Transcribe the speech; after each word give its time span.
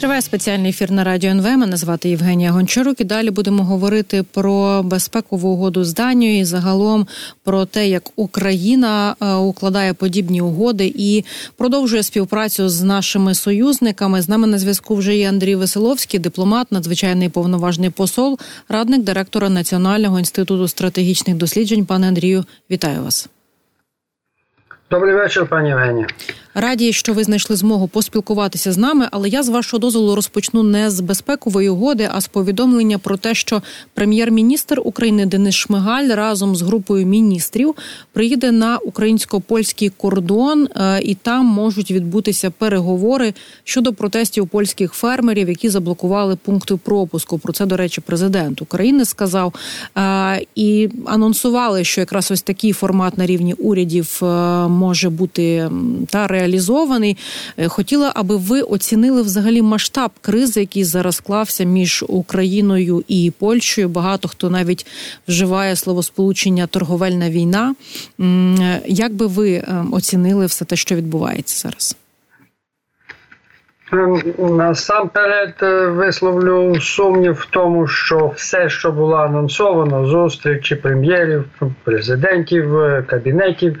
Триває 0.00 0.22
спеціальний 0.22 0.70
ефір 0.70 0.90
на 0.90 1.04
радіо 1.04 1.30
НВ. 1.30 1.44
Мене 1.44 1.76
звати 1.76 2.08
Євгенія 2.08 2.50
Гончарук. 2.50 3.00
І 3.00 3.04
далі 3.04 3.30
будемо 3.30 3.64
говорити 3.64 4.22
про 4.22 4.82
безпекову 4.82 5.48
угоду 5.48 5.84
з 5.84 5.94
Данією 5.94 6.40
і 6.40 6.44
загалом 6.44 7.06
про 7.44 7.64
те, 7.64 7.88
як 7.88 8.10
Україна 8.16 9.16
е, 9.20 9.34
укладає 9.34 9.94
подібні 9.94 10.40
угоди 10.40 10.92
і 10.96 11.24
продовжує 11.56 12.02
співпрацю 12.02 12.68
з 12.68 12.82
нашими 12.82 13.34
союзниками. 13.34 14.22
З 14.22 14.28
нами 14.28 14.46
на 14.46 14.58
зв'язку 14.58 14.96
вже 14.96 15.16
є 15.16 15.28
Андрій 15.28 15.54
Веселовський, 15.54 16.20
дипломат, 16.20 16.72
надзвичайний 16.72 17.28
повноважний 17.28 17.90
посол, 17.90 18.38
радник 18.68 19.02
директора 19.02 19.48
Національного 19.48 20.18
інституту 20.18 20.68
стратегічних 20.68 21.36
досліджень. 21.36 21.86
Пане 21.86 22.08
Андрію, 22.08 22.44
вітаю 22.70 23.02
вас. 23.02 23.28
Добрий 24.90 25.14
вечір, 25.14 25.46
пані 25.46 25.68
Євгенія. 25.68 26.06
Раді, 26.54 26.92
що 26.92 27.12
ви 27.12 27.24
знайшли 27.24 27.56
змогу 27.56 27.88
поспілкуватися 27.88 28.72
з 28.72 28.78
нами, 28.78 29.08
але 29.10 29.28
я 29.28 29.42
з 29.42 29.48
вашого 29.48 29.78
дозволу 29.78 30.14
розпочну 30.14 30.62
не 30.62 30.90
з 30.90 31.00
безпекової 31.00 31.68
угоди, 31.68 32.08
а 32.12 32.20
з 32.20 32.28
повідомлення 32.28 32.98
про 32.98 33.16
те, 33.16 33.34
що 33.34 33.62
прем'єр-міністр 33.94 34.80
України 34.84 35.26
Денис 35.26 35.54
Шмигаль 35.54 36.08
разом 36.08 36.56
з 36.56 36.62
групою 36.62 37.06
міністрів 37.06 37.74
приїде 38.12 38.52
на 38.52 38.78
українсько-польський 38.78 39.88
кордон, 39.88 40.68
е, 40.76 41.00
і 41.02 41.14
там 41.14 41.46
можуть 41.46 41.90
відбутися 41.90 42.50
переговори 42.50 43.34
щодо 43.64 43.92
протестів 43.92 44.48
польських 44.48 44.92
фермерів, 44.92 45.48
які 45.48 45.68
заблокували 45.68 46.36
пункти 46.36 46.76
пропуску. 46.76 47.38
Про 47.38 47.52
це 47.52 47.66
до 47.66 47.76
речі, 47.76 48.00
президент 48.00 48.62
України 48.62 49.04
сказав 49.04 49.54
е, 49.98 50.46
і 50.54 50.88
анонсували, 51.06 51.84
що 51.84 52.00
якраз 52.00 52.30
ось 52.30 52.42
такий 52.42 52.72
формат 52.72 53.18
на 53.18 53.26
рівні 53.26 53.54
урядів 53.54 54.20
е, 54.22 54.26
може 54.80 55.10
бути 55.10 55.70
та 56.10 56.26
реалізований. 56.26 57.16
Е, 57.56 57.68
хотіла, 57.68 58.12
аби 58.14 58.36
ви 58.36 58.60
оцінили 58.62 59.22
взагалі 59.22 59.62
масштаб 59.62 60.10
кризи, 60.20 60.60
який 60.60 60.84
зараз 60.84 61.16
склався 61.16 61.64
між 61.64 62.04
Україною 62.08 63.04
і 63.08 63.32
Польщею. 63.38 63.88
Багато 63.88 64.28
хто 64.28 64.50
навіть 64.50 64.86
вживає 65.28 65.76
словосполучення 65.76 66.66
торговельна 66.66 67.30
війна. 67.30 67.74
Е, 68.20 68.82
як 68.86 69.12
би 69.14 69.26
ви 69.26 69.52
е, 69.52 69.84
оцінили 69.92 70.46
все 70.46 70.64
те, 70.64 70.76
що 70.76 70.94
відбувається 70.94 71.68
зараз? 71.68 71.96
Ем, 73.92 74.22
насамперед 74.56 75.54
висловлю 75.96 76.80
сумнів 76.80 77.32
в 77.32 77.46
тому, 77.50 77.86
що 77.86 78.32
все, 78.36 78.68
що 78.70 78.92
було 78.92 79.16
анонсовано, 79.16 80.06
зустрічі 80.06 80.74
прем'єрів, 80.74 81.44
президентів, 81.84 82.64
кабінетів, 83.06 83.76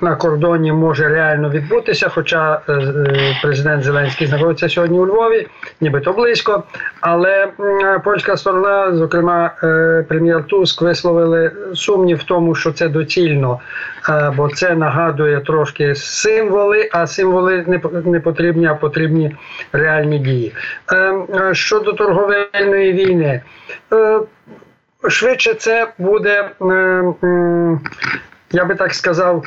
на 0.00 0.16
кордоні 0.16 0.72
може 0.72 1.08
реально 1.08 1.50
відбутися. 1.50 2.08
Хоча 2.08 2.60
е, 2.68 2.72
е, 2.72 3.38
президент 3.42 3.84
Зеленський 3.84 4.26
знаходиться 4.26 4.68
сьогодні 4.68 4.98
у 4.98 5.06
Львові, 5.06 5.46
нібито 5.80 6.12
близько. 6.12 6.62
Але 7.00 7.48
польська 8.04 8.36
сторона, 8.36 8.94
зокрема 8.96 9.50
е, 9.62 10.04
прем'єр 10.08 10.44
Туск, 10.46 10.82
висловили 10.82 11.52
сумнів 11.74 12.18
в 12.18 12.22
тому, 12.22 12.54
що 12.54 12.72
це 12.72 12.88
доцільно, 12.88 13.60
бо 14.36 14.48
це 14.48 14.74
нагадує 14.74 15.40
трошки 15.40 15.94
символи, 15.94 16.88
а 16.92 17.06
символи 17.06 17.80
не 18.04 18.20
потрібні, 18.20 18.66
а 18.66 18.74
потрібні 18.74 19.36
реальні 19.72 20.18
дії. 20.18 20.54
Щодо 21.52 21.92
торговельної 21.92 22.92
війни. 22.92 23.42
Швидше 25.08 25.54
це 25.54 25.92
буде 25.98 26.50
я 28.50 28.64
би 28.64 28.74
так 28.74 28.94
сказав, 28.94 29.44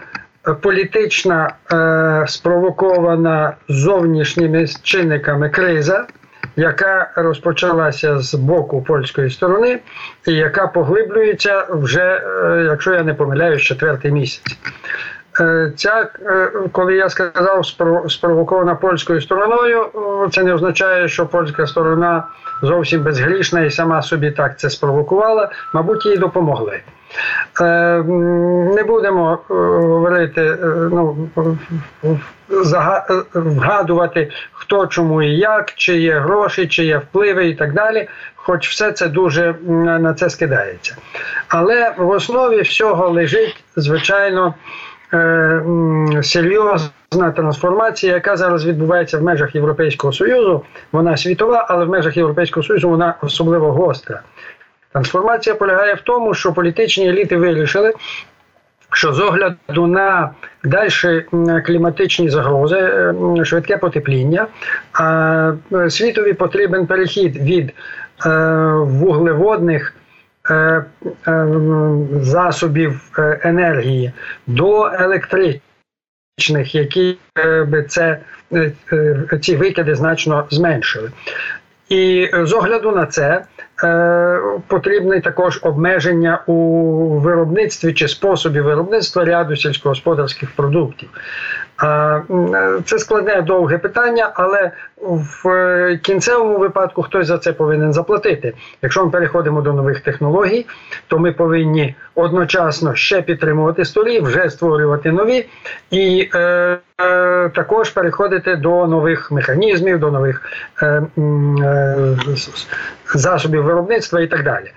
політична 0.61 1.53
е, 1.71 2.25
спровокована 2.27 3.53
зовнішніми 3.69 4.67
чинниками 4.83 5.49
криза, 5.49 6.07
яка 6.55 7.11
розпочалася 7.15 8.19
з 8.19 8.33
боку 8.33 8.81
польської 8.81 9.29
сторони, 9.29 9.79
і 10.27 10.33
яка 10.33 10.67
поглиблюється 10.67 11.65
вже, 11.69 12.01
е, 12.03 12.67
якщо 12.69 12.93
я 12.93 13.03
не 13.03 13.13
помиляюсь, 13.13 13.61
четвертий 13.61 14.11
місяць. 14.11 14.57
Е, 15.39 15.73
ця, 15.75 16.09
е, 16.25 16.51
коли 16.71 16.95
я 16.95 17.09
сказав 17.09 17.65
спровокована 18.07 18.75
польською 18.75 19.21
стороною, 19.21 19.85
це 20.31 20.43
не 20.43 20.53
означає, 20.53 21.07
що 21.07 21.25
польська 21.25 21.67
сторона 21.67 22.23
зовсім 22.61 23.03
безгрішна 23.03 23.61
і 23.61 23.71
сама 23.71 24.01
собі 24.01 24.31
так 24.31 24.59
це 24.59 24.69
спровокувала, 24.69 25.51
мабуть, 25.73 26.05
їй 26.05 26.17
допомогли. 26.17 26.81
Е, 27.61 28.03
не 28.75 28.83
будемо 28.83 29.39
говорити, 29.49 30.57
ну, 30.91 31.29
вгадувати, 33.33 34.31
хто 34.51 34.87
чому 34.87 35.21
і 35.21 35.29
як, 35.29 35.73
чи 35.75 35.97
є 35.97 36.19
гроші, 36.19 36.67
чи 36.67 36.85
є 36.85 36.97
впливи 36.97 37.49
і 37.49 37.55
так 37.55 37.73
далі. 37.73 38.07
Хоч 38.35 38.69
все 38.69 38.91
це 38.91 39.07
дуже 39.07 39.55
на 39.99 40.13
це 40.13 40.29
скидається. 40.29 40.95
Але 41.47 41.93
в 41.97 42.09
основі 42.09 42.61
всього 42.61 43.09
лежить, 43.09 43.63
звичайно. 43.75 44.53
Е, 45.13 45.61
серйозна 46.23 47.31
трансформація, 47.35 48.13
яка 48.13 48.37
зараз 48.37 48.65
відбувається 48.65 49.17
в 49.17 49.23
межах 49.23 49.55
Європейського 49.55 50.13
Союзу. 50.13 50.63
Вона 50.91 51.17
світова, 51.17 51.65
але 51.69 51.85
в 51.85 51.89
межах 51.89 52.17
Європейського 52.17 52.63
Союзу 52.63 52.89
вона 52.89 53.15
особливо 53.21 53.71
гостра. 53.71 54.21
Трансформація 54.93 55.55
полягає 55.55 55.93
в 55.93 56.01
тому, 56.01 56.33
що 56.33 56.53
політичні 56.53 57.09
еліти 57.09 57.37
вирішили. 57.37 57.93
Що 58.93 59.13
з 59.13 59.19
огляду 59.19 59.87
на 59.87 60.31
далі 60.63 61.23
кліматичні 61.65 62.29
загрози, 62.29 62.77
е, 62.77 63.45
швидке 63.45 63.77
потепління, 63.77 64.47
світові 65.89 66.33
потрібен 66.33 66.87
перехід 66.87 67.37
від 67.37 67.73
е, 68.25 68.29
вуглеводних 68.73 69.93
Е, 70.49 70.85
е, 71.27 71.47
засобів 72.21 73.11
е, 73.17 73.39
енергії 73.43 74.11
до 74.47 74.85
електричних, 74.85 76.75
які 76.75 77.17
би 77.67 77.83
це 77.83 78.19
ці 79.41 79.55
викиди 79.55 79.95
значно 79.95 80.47
зменшили. 80.49 81.11
І 81.89 82.29
з 82.33 82.53
огляду 82.53 82.91
на 82.91 83.05
це 83.05 83.27
е, 83.27 83.60
потрібне 84.67 85.21
також 85.21 85.59
обмеження 85.63 86.41
у 86.45 86.53
виробництві 87.19 87.93
чи 87.93 88.07
способі 88.07 88.61
виробництва 88.61 89.25
ряду 89.25 89.55
сільськогосподарських 89.55 90.51
продуктів. 90.51 91.09
Це 92.85 92.99
складне 92.99 93.41
довге 93.41 93.77
питання, 93.77 94.31
але 94.33 94.71
в 95.43 95.97
кінцевому 96.01 96.57
випадку 96.57 97.03
хтось 97.03 97.27
за 97.27 97.37
це 97.37 97.53
повинен 97.53 97.93
заплатити. 97.93 98.53
Якщо 98.81 99.05
ми 99.05 99.11
переходимо 99.11 99.61
до 99.61 99.73
нових 99.73 99.99
технологій, 99.99 100.65
то 101.07 101.19
ми 101.19 101.31
повинні 101.31 101.95
одночасно 102.15 102.95
ще 102.95 103.21
підтримувати 103.21 103.85
столі, 103.85 104.19
вже 104.19 104.49
створювати 104.49 105.11
нові 105.11 105.45
і 105.91 106.29
е, 106.35 106.39
е, 107.01 107.49
також 107.49 107.89
переходити 107.89 108.55
до 108.55 108.87
нових 108.87 109.31
механізмів, 109.31 109.99
до 109.99 110.11
нових 110.11 110.41
е, 110.81 110.85
е, 110.85 111.05
засобів 113.15 113.63
виробництва 113.63 114.21
і 114.21 114.27
так 114.27 114.43
далі. 114.43 114.71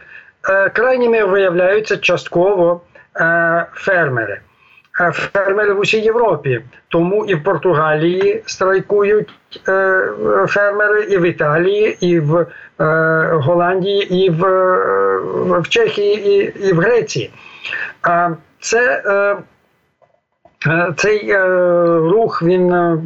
Е, 0.49 0.69
крайніми 0.69 1.25
виявляються 1.25 1.97
частково 1.97 2.81
е, 3.17 3.67
фермери. 3.75 4.41
Е, 5.01 5.13
фермери 5.13 5.73
в 5.73 5.81
усій 5.81 6.01
Європі. 6.01 6.61
Тому 6.89 7.25
і 7.25 7.35
в 7.35 7.43
Португалії 7.43 8.43
страйкують 8.47 9.29
е, 9.69 10.11
фермери, 10.49 11.03
і 11.03 11.19
в 11.19 11.23
Італії, 11.23 11.97
і 12.01 12.21
в 12.21 12.37
е, 12.37 12.47
Голландії, 13.33 14.15
і 14.15 14.31
в 14.31 14.45
в 15.61 15.69
Чехії, 15.69 16.29
і, 16.29 16.69
і 16.69 16.73
в 16.73 16.81
Греції. 16.81 17.31
А 18.03 18.31
це 18.61 19.03
цей 20.97 21.31
е, 21.31 21.47
рух 21.99 22.43
він 22.43 22.73
е, 22.73 22.99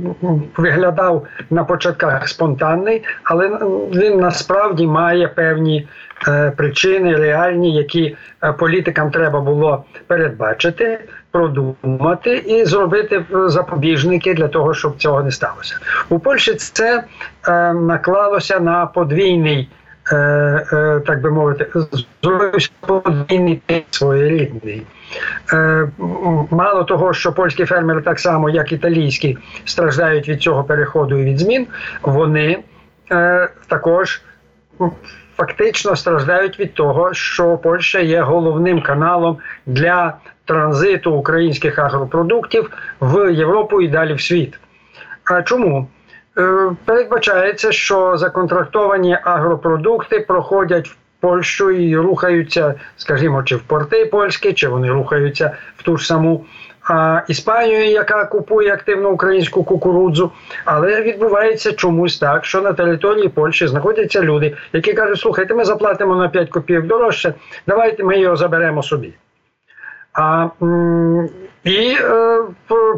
виглядав 0.56 1.26
на 1.50 1.64
початках 1.64 2.28
спонтанний, 2.28 3.04
але 3.24 3.48
він 3.94 4.20
насправді 4.20 4.86
має 4.86 5.28
певні 5.28 5.88
причини 6.56 7.16
реальні, 7.16 7.74
які 7.74 8.16
політикам 8.58 9.10
треба 9.10 9.40
було 9.40 9.84
передбачити, 10.06 11.00
продумати 11.30 12.36
і 12.36 12.64
зробити 12.64 13.24
запобіжники 13.46 14.34
для 14.34 14.48
того, 14.48 14.74
щоб 14.74 14.96
цього 14.96 15.22
не 15.22 15.30
сталося. 15.30 15.78
У 16.08 16.18
Польщі 16.18 16.54
це 16.54 17.04
наклалося 17.74 18.60
на 18.60 18.86
подвійний. 18.86 19.68
Так 21.06 21.20
би 21.22 21.30
мовити, 21.30 21.66
зробився 22.22 22.70
подвійний 22.80 23.62
своєрідний. 23.90 24.82
Е, 25.52 25.88
мало 26.50 26.84
того, 26.84 27.12
що 27.12 27.32
польські 27.32 27.64
фермери, 27.64 28.00
так 28.00 28.20
само 28.20 28.50
як 28.50 28.72
італійські, 28.72 29.38
страждають 29.64 30.28
від 30.28 30.42
цього 30.42 30.64
переходу 30.64 31.18
і 31.18 31.24
від 31.24 31.38
змін, 31.38 31.66
вони 32.02 32.58
е, 33.12 33.48
також 33.68 34.22
фактично 35.36 35.96
страждають 35.96 36.60
від 36.60 36.74
того, 36.74 37.14
що 37.14 37.56
Польща 37.56 37.98
є 37.98 38.20
головним 38.20 38.82
каналом 38.82 39.38
для 39.66 40.14
транзиту 40.44 41.12
українських 41.12 41.78
агропродуктів 41.78 42.70
в 43.00 43.32
Європу 43.32 43.80
і 43.80 43.88
далі 43.88 44.14
в 44.14 44.20
світ. 44.20 44.60
А 45.24 45.42
чому? 45.42 45.88
Передбачається, 46.84 47.72
що 47.72 48.16
законтрактовані 48.16 49.18
агропродукти 49.22 50.20
проходять 50.20 50.88
в 50.88 50.96
Польщу 51.20 51.70
і 51.70 51.96
рухаються, 51.96 52.74
скажімо, 52.96 53.42
чи 53.42 53.56
в 53.56 53.62
порти 53.62 54.04
польські, 54.06 54.52
чи 54.52 54.68
вони 54.68 54.90
рухаються 54.90 55.56
в 55.76 55.82
ту 55.82 55.96
ж 55.96 56.06
саму 56.06 56.44
а, 56.90 57.22
Іспанію, 57.28 57.84
яка 57.84 58.24
купує 58.24 58.72
активно 58.72 59.10
українську 59.10 59.64
кукурудзу. 59.64 60.32
Але 60.64 61.02
відбувається 61.02 61.72
чомусь 61.72 62.18
так, 62.18 62.44
що 62.44 62.60
на 62.60 62.72
території 62.72 63.28
Польщі 63.28 63.66
знаходяться 63.66 64.22
люди, 64.22 64.56
які 64.72 64.92
кажуть, 64.92 65.20
слухайте, 65.20 65.54
ми 65.54 65.64
заплатимо 65.64 66.16
на 66.16 66.28
5 66.28 66.50
копійок 66.50 66.86
дорожче, 66.86 67.34
давайте 67.66 68.04
ми 68.04 68.18
його 68.18 68.36
заберемо 68.36 68.82
собі. 68.82 69.14
А, 70.12 70.48
І 71.64 71.96
е, 72.00 72.38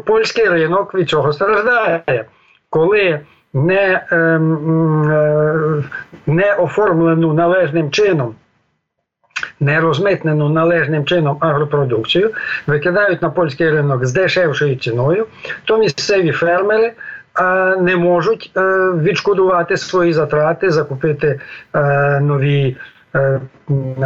польський 0.05 0.45
ринок 0.45 0.95
від 0.95 1.09
цього 1.09 1.33
страждає. 1.33 2.25
Коли 2.71 3.19
не 3.53 4.01
ем, 4.11 5.11
е, 5.11 5.83
не 6.27 6.53
оформлену 6.53 7.33
належним 7.33 7.91
чином, 7.91 8.35
не 9.59 9.79
розмитнену 9.79 10.49
належним 10.49 11.05
чином 11.05 11.37
агропродукцію, 11.39 12.31
викидають 12.67 13.21
на 13.21 13.29
польський 13.29 13.69
ринок 13.69 14.05
з 14.05 14.13
дешевшою 14.13 14.75
ціною, 14.75 15.25
то 15.65 15.77
місцеві 15.77 16.31
фермери. 16.31 16.93
Е, 17.39 17.75
не 17.75 17.95
можуть 17.95 18.51
е, 18.57 18.61
відшкодувати 18.91 19.77
свої 19.77 20.13
затрати, 20.13 20.69
закупити 20.69 21.39
нові 22.21 22.77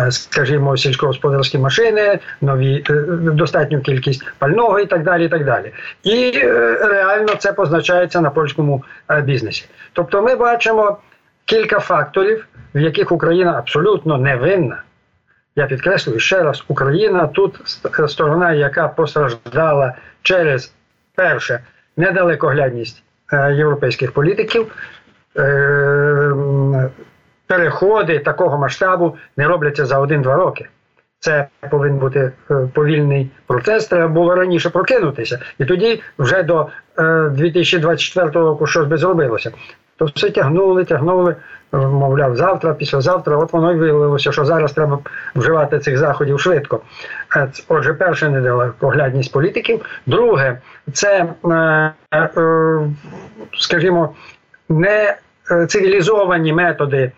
скажімо, 0.09 0.77
сільськогосподарські 0.77 1.57
машини, 1.57 2.19
нові 2.41 2.83
е, 2.89 2.93
достатню 3.17 3.81
кількість 3.81 4.23
пального 4.37 4.79
і 4.79 4.85
так 4.85 5.03
далі. 5.03 5.25
І 5.25 5.29
так 5.29 5.45
далі. 5.45 5.71
І 6.03 6.31
е, 6.35 6.77
реально 6.87 7.35
це 7.35 7.53
позначається 7.53 8.21
на 8.21 8.29
польському 8.29 8.83
бізнесі. 9.23 9.65
Тобто, 9.93 10.21
ми 10.21 10.35
бачимо 10.35 10.97
кілька 11.45 11.79
факторів, 11.79 12.47
в 12.75 12.79
яких 12.79 13.11
Україна 13.11 13.51
абсолютно 13.57 14.17
не 14.17 14.35
винна. 14.35 14.81
Я 15.55 15.65
підкреслюю 15.65 16.19
ще 16.19 16.43
раз, 16.43 16.63
Україна 16.67 17.27
тут 17.27 17.59
сторона, 18.07 18.53
яка 18.53 18.87
постраждала 18.87 19.93
через 20.21 20.73
перше 21.15 21.59
недалекоглядність 21.97 23.03
європейських 23.33 24.11
політиків 24.11 24.71
переходи 27.55 28.19
такого 28.19 28.57
масштабу 28.57 29.15
не 29.37 29.47
робляться 29.47 29.85
за 29.85 29.99
один-два 29.99 30.35
роки. 30.35 30.67
Це 31.19 31.47
повинен 31.71 31.97
бути 31.97 32.31
е, 32.51 32.55
повільний 32.73 33.29
процес. 33.47 33.87
Треба 33.87 34.07
було 34.07 34.35
раніше 34.35 34.69
прокинутися, 34.69 35.39
і 35.59 35.65
тоді 35.65 36.01
вже 36.19 36.43
до 36.43 36.67
2024 37.31 38.27
е, 38.27 38.31
року 38.33 38.67
щось 38.67 38.87
би 38.87 38.97
зробилося. 38.97 39.51
То 39.97 40.05
все 40.05 40.29
тягнули, 40.29 40.83
тягнули, 40.83 41.35
е, 41.73 41.77
мовляв, 41.77 42.35
завтра, 42.35 42.73
післязавтра. 42.73 43.37
От 43.37 43.53
воно 43.53 43.71
й 43.71 43.75
виявилося, 43.75 44.31
що 44.31 44.45
зараз 44.45 44.73
треба 44.73 44.99
вживати 45.35 45.79
цих 45.79 45.97
заходів 45.97 46.39
швидко. 46.39 46.81
Отже, 47.67 47.93
перше, 47.93 48.29
недалекоглядність 48.29 49.31
політиків. 49.31 49.85
Друге, 50.05 50.59
це, 50.93 51.33
скажімо, 53.57 54.13
не 54.69 55.17
цивілізовані 55.67 56.53
методи. 56.53 57.11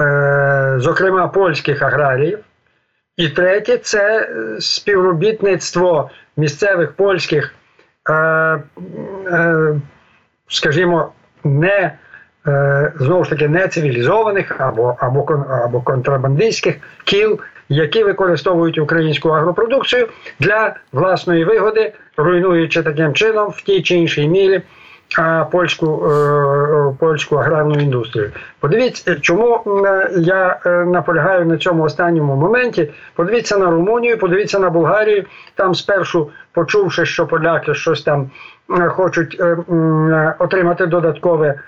Е, 0.00 0.74
зокрема 0.78 1.28
польських 1.28 1.82
аграріїв. 1.82 2.38
І 3.16 3.28
третє 3.28 3.76
це 3.78 4.20
е, 4.20 4.60
співробітництво 4.60 6.10
місцевих 6.36 6.92
польських, 6.92 7.54
е, 8.10 8.58
скажімо, 10.48 11.12
не 11.44 11.92
знову 12.94 13.24
ж 13.24 13.30
таки 13.30 13.48
не 13.48 13.68
цивілізованих 13.68 14.60
або 14.60 14.96
або, 14.98 15.44
або 15.64 15.80
контрабандистських 15.80 16.76
кіл, 17.04 17.40
які 17.68 18.04
використовують 18.04 18.78
українську 18.78 19.28
агропродукцію 19.28 20.08
для 20.40 20.74
власної 20.92 21.44
вигоди, 21.44 21.92
руйнуючи 22.16 22.82
таким 22.82 23.14
чином 23.14 23.50
в 23.50 23.62
тій 23.62 23.82
чи 23.82 23.94
іншій 23.94 24.28
мірі 24.28 24.62
польську 25.50 26.10
е, 26.10 26.96
польську 26.98 27.36
аграрну 27.36 27.74
індустрію. 27.74 28.32
Подивіться, 28.60 29.14
чому 29.20 29.62
я 30.16 30.60
е, 30.66 30.70
наполягаю 30.70 31.46
на 31.46 31.58
цьому 31.58 31.82
останньому 31.82 32.36
моменті. 32.36 32.90
Подивіться 33.14 33.58
на 33.58 33.70
Румунію, 33.70 34.18
подивіться 34.18 34.58
на 34.58 34.70
Болгарію. 34.70 35.24
Там 35.54 35.74
спершу 35.74 36.30
почувши, 36.52 37.06
що 37.06 37.26
поляки 37.26 37.74
щось 37.74 38.02
там 38.02 38.30
хочуть 38.88 39.36
е, 39.40 39.56
отримати 40.38 40.86
додаткове 40.86 41.60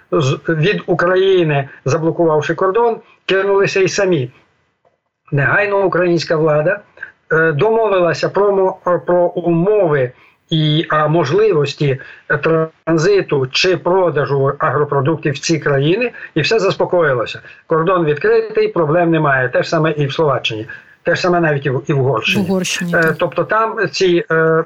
від 0.49 0.82
України, 0.87 1.69
заблокувавши 1.84 2.55
кордон, 2.55 2.96
кинулися 3.26 3.81
і 3.81 3.88
самі. 3.88 4.31
Негайно 5.32 5.84
українська 5.84 6.37
влада 6.37 6.81
домовилася 7.55 8.29
про, 8.29 8.76
про 9.06 9.17
умови 9.17 10.12
і 10.50 10.86
а, 10.88 11.08
можливості 11.08 12.00
транзиту 12.42 13.46
чи 13.50 13.76
продажу 13.76 14.52
агропродуктів 14.58 15.34
в 15.34 15.38
ці 15.38 15.58
країни, 15.58 16.12
і 16.34 16.40
все 16.40 16.58
заспокоїлося. 16.58 17.40
Кордон 17.66 18.04
відкритий, 18.04 18.68
проблем 18.68 19.10
немає. 19.10 19.48
Те 19.48 19.62
ж 19.62 19.68
саме 19.68 19.92
і 19.92 20.06
в 20.06 20.12
Словаччині. 20.12 20.66
Те 21.02 21.14
ж 21.14 21.20
саме 21.20 21.40
навіть 21.40 21.66
і 21.66 21.70
в, 21.70 21.82
і 21.86 21.92
в 21.92 22.00
Угорщині. 22.00 22.46
В 22.46 22.50
Угорщині 22.50 22.94
е, 22.94 23.14
тобто 23.18 23.44
там 23.44 23.88
ці 23.88 24.24
е, 24.30 24.34
е, 24.34 24.64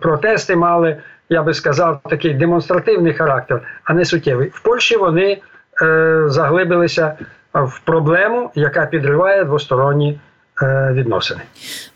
протести 0.00 0.56
мали, 0.56 0.96
я 1.28 1.42
би 1.42 1.54
сказав, 1.54 2.00
такий 2.10 2.34
демонстративний 2.34 3.14
характер, 3.14 3.62
а 3.84 3.94
не 3.94 4.04
суттєвий. 4.04 4.48
В 4.54 4.62
Польщі 4.62 4.96
вони 4.96 5.40
е, 5.82 6.22
заглибилися 6.26 7.16
в 7.54 7.80
проблему, 7.84 8.50
яка 8.54 8.86
підриває 8.86 9.44
двосторонні. 9.44 10.20
Е, 10.62 10.92
відносини. 10.92 11.40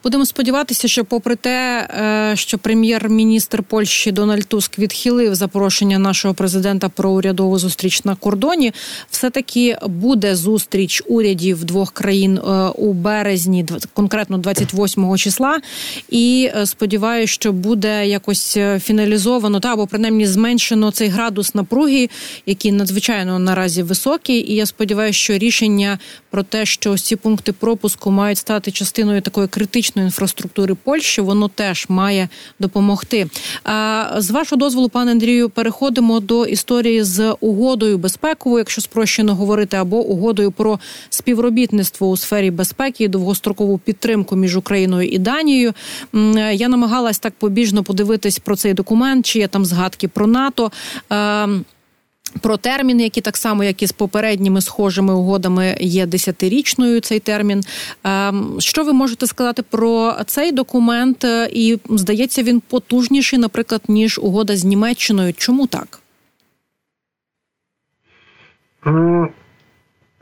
Будемо 0.03 0.27
сподіватися, 0.27 0.89
що, 0.89 1.05
попри 1.05 1.37
те, 1.37 1.89
е, 2.33 2.37
що 2.37 2.59
прем'єр-міністр 2.59 3.63
Польщі 3.63 4.13
Дональд 4.13 4.47
Туск 4.47 4.79
відхилив 4.79 5.35
запрошення 5.35 5.99
нашого 5.99 6.35
президента 6.35 6.89
про 6.89 7.11
урядову 7.11 7.59
зустріч 7.59 8.05
на 8.05 8.15
кордоні, 8.15 8.73
все 9.11 9.31
таки 9.31 9.77
буде 9.87 10.37
зустріч 10.37 11.03
урядів 11.07 11.65
двох 11.65 11.93
країн 11.93 12.39
е, 12.39 12.51
у 12.69 12.93
березні, 12.93 13.67
конкретно 13.95 14.39
28 14.39 15.17
числа. 15.17 15.59
І 16.09 16.51
сподіваюся, 16.65 17.33
що 17.33 17.53
буде 17.53 18.07
якось 18.07 18.59
фіналізовано 18.81 19.61
та 19.61 19.73
або 19.73 19.87
принаймні 19.87 20.27
зменшено 20.27 20.91
цей 20.91 21.09
градус 21.09 21.55
напруги, 21.55 22.09
який 22.47 22.73
надзвичайно 22.73 23.39
наразі 23.39 23.83
високий. 23.83 24.53
І 24.53 24.55
я 24.55 24.67
сподіваюся, 24.67 25.19
що 25.19 25.39
рішення 25.39 25.99
про 26.31 26.43
те, 26.43 26.67
що 26.67 26.99
ці 26.99 27.17
пункти 27.17 27.53
пропуску 27.53 28.11
мають 28.11 28.39
стати 28.39 28.56
частиною 28.61 29.21
такої 29.21 29.49
критичної 29.49 30.07
інфраструктури 30.07 30.75
Польщі, 30.75 31.21
воно 31.21 31.49
теж 31.49 31.87
має 31.89 32.29
допомогти. 32.59 33.27
З 34.17 34.31
вашого 34.31 34.59
дозволу, 34.61 34.89
пане 34.89 35.11
Андрію, 35.11 35.49
переходимо 35.49 36.21
до 36.21 36.47
історії 36.47 37.03
з 37.03 37.37
угодою 37.41 37.99
безпековою, 37.99 38.59
якщо 38.59 38.81
спрощено 38.81 39.35
говорити, 39.35 39.77
або 39.77 39.97
угодою 39.97 40.53
про 40.53 40.79
співробітництво 41.11 42.09
у 42.09 42.17
сфері 42.17 42.51
безпеки 42.51 43.05
і 43.05 43.09
довгострокову 43.09 43.79
підтримку 43.79 44.37
між 44.37 44.57
Україною 44.57 45.09
і 45.09 45.19
Данією. 45.19 45.73
Я 46.53 46.69
намагалась 46.69 47.19
так 47.19 47.35
побіжно 47.39 47.83
подивитись 47.83 48.39
про 48.39 48.57
цей 48.57 48.75
документ, 48.75 49.27
чи 49.27 49.39
є 49.39 49.49
там 49.49 49.65
згадки 49.65 50.09
про 50.09 50.27
НАТО. 50.27 50.71
Про 52.43 52.57
терміни, 52.57 53.03
які 53.03 53.21
так 53.21 53.37
само, 53.37 53.65
як 53.65 53.83
і 53.83 53.87
з 53.87 53.93
попередніми 53.93 54.61
схожими 54.61 55.15
угодами, 55.15 55.77
є 55.81 56.07
десятирічною 56.07 57.01
цей 57.01 57.21
термін. 57.21 57.63
Ем, 58.05 58.57
що 58.59 58.85
ви 58.85 58.93
можете 58.93 59.27
сказати 59.27 59.63
про 59.71 60.15
цей 60.27 60.53
документ? 60.53 61.25
І 61.51 61.79
здається, 61.91 62.43
він 62.43 62.61
потужніший, 62.61 63.39
наприклад, 63.39 63.83
ніж 63.89 64.19
угода 64.19 64.57
з 64.57 64.65
Німеччиною. 64.65 65.33
Чому 65.33 65.67
так? 65.67 66.01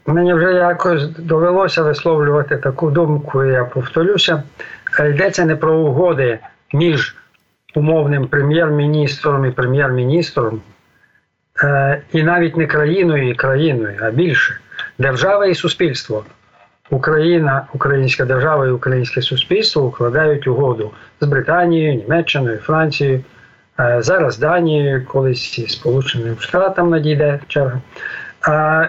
Мені 0.06 0.34
вже 0.34 0.52
якось 0.52 1.08
довелося 1.18 1.82
висловлювати 1.82 2.56
таку 2.56 2.90
думку. 2.90 3.44
Я 3.44 3.64
повторюся. 3.64 4.42
Е, 5.00 5.10
йдеться 5.10 5.44
не 5.44 5.56
про 5.56 5.78
угоди 5.78 6.38
між 6.72 7.16
умовним 7.74 8.28
прем'єр-міністром 8.28 9.44
і 9.46 9.50
прем'єр-міністром. 9.50 10.60
Е, 11.62 12.02
і 12.12 12.22
навіть 12.22 12.56
не 12.56 12.66
країною 12.66 13.30
і 13.30 13.34
країною, 13.34 13.98
а 14.00 14.10
більше 14.10 14.58
держава 14.98 15.46
і 15.46 15.54
суспільство. 15.54 16.24
Україна, 16.90 17.66
українська 17.74 18.24
держава 18.24 18.66
і 18.66 18.70
українське 18.70 19.22
суспільство 19.22 19.82
укладають 19.82 20.46
угоду 20.46 20.90
з 21.20 21.26
Британією, 21.26 21.94
Німеччиною, 21.94 22.58
Францією, 22.58 23.20
е, 23.80 23.96
зараз 24.02 24.38
Данією, 24.38 25.06
колись 25.06 25.58
і 25.58 25.68
Сполученим 25.68 26.36
Штатам 26.38 26.90
надійде 26.90 27.40
черга. 27.48 27.80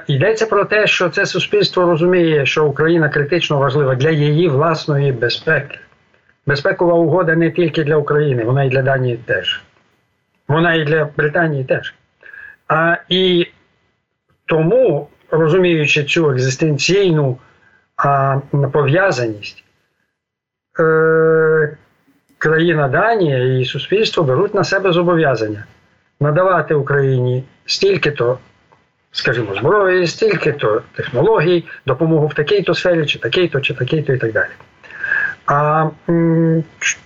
Йдеться 0.07 0.45
про 0.45 0.65
те, 0.65 0.87
що 0.87 1.09
це 1.09 1.25
суспільство 1.25 1.85
розуміє, 1.85 2.45
що 2.45 2.65
Україна 2.65 3.09
критично 3.09 3.57
важлива 3.57 3.95
для 3.95 4.09
її 4.09 4.47
власної 4.47 5.11
безпеки. 5.11 5.79
Безпекова 6.45 6.93
угода 6.93 7.35
не 7.35 7.51
тільки 7.51 7.83
для 7.83 7.95
України, 7.95 8.43
вона 8.43 8.63
і 8.63 8.69
для 8.69 8.81
Данії 8.81 9.17
теж. 9.17 9.63
Вона 10.47 10.73
і 10.73 10.83
для 10.83 11.09
Британії 11.17 11.63
теж. 11.63 11.93
А 12.67 12.97
і 13.09 13.47
тому, 14.45 15.07
розуміючи 15.31 16.03
цю 16.03 16.31
екзистенційну 16.31 17.37
а, 17.97 18.39
пов'язаність, 18.73 19.63
е, 20.79 21.77
країна 22.37 22.87
Данія 22.87 23.59
і 23.59 23.65
суспільство 23.65 24.23
беруть 24.23 24.53
на 24.53 24.63
себе 24.63 24.91
зобов'язання 24.91 25.65
надавати 26.19 26.75
Україні 26.75 27.43
стільки-то, 27.65 28.37
скажімо, 29.11 29.55
зброї, 29.55 30.07
стільки-то 30.07 30.81
технологій, 30.95 31.65
допомогу 31.85 32.27
в 32.27 32.33
такій-то 32.33 32.73
сфері, 32.73 33.05
чи 33.05 33.19
такій-то, 33.19 33.61
чи 33.61 33.73
такій-то 33.73 34.13
і 34.13 34.17
так 34.17 34.31
далі. 34.31 34.51
А 35.45 35.89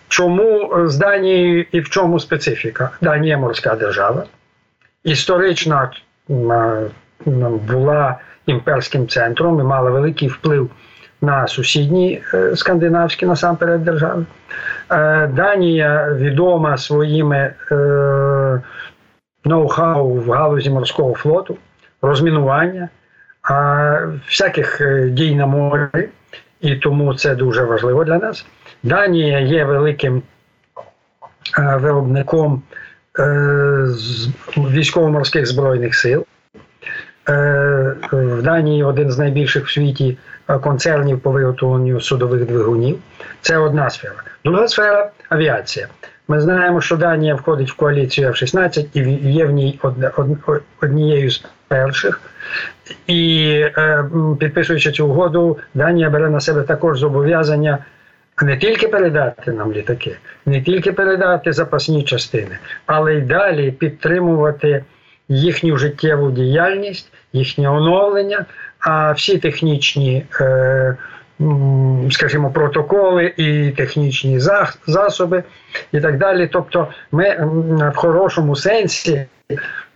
чому 0.07 0.71
з 0.87 0.97
Данією 0.97 1.65
і 1.71 1.79
в 1.79 1.89
чому 1.89 2.19
специфіка? 2.19 2.89
Данія 3.01 3.37
морська 3.37 3.75
держава. 3.75 4.23
Історично 5.03 5.89
була 7.69 8.19
імперським 8.45 9.07
центром 9.07 9.59
і 9.59 9.63
мала 9.63 9.91
великий 9.91 10.27
вплив 10.27 10.69
на 11.21 11.47
сусідні 11.47 12.21
е, 12.33 12.55
скандинавські 12.55 13.25
насамперед 13.25 13.83
держави. 13.83 14.25
Е, 14.91 15.27
Данія 15.27 16.13
відома 16.13 16.77
своїми 16.77 17.53
е, 17.71 17.75
ноу-хау 19.45 20.23
в 20.23 20.31
галузі 20.31 20.69
морського 20.69 21.13
флоту, 21.13 21.57
розмінування, 22.01 22.89
всяких 24.27 24.81
дій 25.11 25.35
на 25.35 25.45
морі 25.45 26.09
і 26.61 26.75
тому 26.75 27.13
це 27.13 27.35
дуже 27.35 27.63
важливо 27.63 28.03
для 28.03 28.17
нас. 28.17 28.45
Данія 28.83 29.39
є 29.39 29.65
великим 29.65 30.21
виробником 31.57 32.61
військово-морських 34.57 35.45
збройних 35.45 35.95
сил. 35.95 36.25
Е, 37.29 37.95
в 38.11 38.41
Данії 38.41 38.83
один 38.83 39.11
з 39.11 39.17
найбільших 39.17 39.67
в 39.67 39.71
світі 39.71 40.17
концернів 40.61 41.19
по 41.19 41.31
виготовленню 41.31 42.01
судових 42.01 42.45
двигунів. 42.45 42.99
Це 43.41 43.57
одна 43.57 43.89
сфера. 43.89 44.23
Друга 44.45 44.67
сфера 44.67 45.11
авіація. 45.29 45.87
Ми 46.27 46.41
знаємо, 46.41 46.81
що 46.81 46.97
Данія 46.97 47.35
входить 47.35 47.71
в 47.71 47.75
коаліцію 47.75 48.27
F-16 48.27 48.85
і 48.93 49.31
є 49.31 49.45
в 49.45 49.51
ній 49.51 49.79
однією 50.81 51.31
з 51.31 51.43
перших. 51.67 52.21
І 53.07 53.49
е, 53.77 54.05
підписуючи 54.39 54.91
цю 54.91 55.07
угоду, 55.07 55.57
Данія 55.73 56.09
бере 56.09 56.29
на 56.29 56.39
себе 56.39 56.61
також 56.61 56.99
зобов'язання 56.99 57.77
не 58.41 58.57
тільки 58.57 58.87
передати 58.87 59.51
нам 59.51 59.73
літаки, 59.73 60.17
не 60.45 60.61
тільки 60.61 60.91
передати 60.91 61.53
запасні 61.53 62.03
частини, 62.03 62.57
але 62.85 63.15
й 63.15 63.21
далі 63.21 63.71
підтримувати 63.71 64.83
їхню 65.29 65.77
життєву 65.77 66.31
діяльність, 66.31 67.11
їхнє 67.33 67.69
оновлення, 67.69 68.45
а 68.79 69.11
всі 69.11 69.37
технічні. 69.37 70.25
Е, 70.41 70.97
Скажімо, 72.11 72.51
протоколи 72.51 73.33
і 73.37 73.71
технічні 73.71 74.39
засоби, 74.87 75.43
і 75.91 76.01
так 76.01 76.17
далі. 76.17 76.49
Тобто, 76.51 76.87
ми 77.11 77.35
в 77.95 77.95
хорошому 77.95 78.55
сенсі 78.55 79.25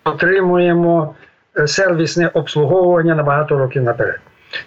отримуємо 0.03 1.15
Е, 1.57 1.67
сервісне 1.67 2.27
обслуговування 2.33 3.15
на 3.15 3.23
багато 3.23 3.57
років 3.57 3.83
наперед. 3.83 4.19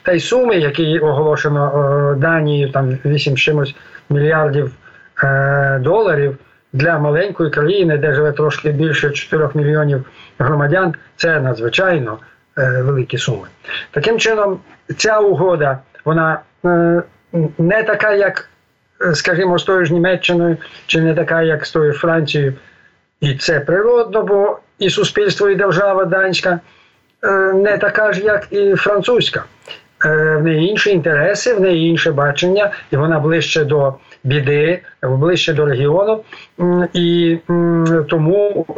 Та 0.03 0.13
й 0.13 0.21
суми, 0.21 0.57
які 0.57 0.99
оголошено 0.99 2.13
е, 2.15 2.21
Данією, 2.21 2.73
там 2.73 2.99
8 3.05 3.37
чимось 3.37 3.75
мільярдів 4.11 4.73
е, 5.25 5.79
доларів 5.83 6.39
для 6.73 6.99
маленької 6.99 7.51
країни, 7.51 7.99
де 7.99 8.15
живе 8.15 8.33
трошки 8.33 8.71
більше 8.71 9.11
4 9.11 9.49
мільйонів 9.55 10.05
громадян, 10.39 10.95
це 11.17 11.41
надзвичайно 11.41 12.19
великі 12.57 13.19
суми. 13.19 13.49
Таким 13.91 14.19
чином, 14.19 14.61
ця 14.97 15.19
угода, 15.19 15.79
вона 16.05 16.41
не 17.59 17.83
така, 17.83 18.13
як, 18.13 18.49
скажімо, 19.15 19.59
з 19.59 19.65
тою 19.65 19.85
ж 19.85 19.93
Німеччиною, 19.93 20.57
чи 20.87 21.01
не 21.01 21.15
така, 21.15 21.43
як 21.43 21.67
з 21.67 21.73
тою 21.73 21.93
Францією. 21.93 22.55
І 23.21 23.35
це 23.35 23.61
природно, 23.61 24.23
бо 24.23 24.59
і 24.79 24.91
суспільство, 24.91 25.51
і 25.51 25.55
держава 25.55 26.05
данська 26.05 26.51
е, 26.51 26.59
не 27.55 27.79
така 27.79 28.13
ж, 28.13 28.21
як 28.21 28.47
і 28.51 28.75
французька. 28.75 29.45
Е, 30.05 30.37
в 30.37 30.43
неї 30.43 30.71
інші 30.71 30.91
інтереси, 30.91 31.55
в 31.55 31.61
неї 31.61 31.91
інше 31.91 32.13
бачення, 32.13 32.73
і 32.91 32.97
вона 32.97 33.21
ближче 33.21 33.65
до 33.65 33.95
біди, 34.25 34.83
ближче 35.03 35.53
до 35.53 35.67
регіону, 35.67 36.25
і 36.93 37.39
тому 38.09 38.67
е, 38.69 38.73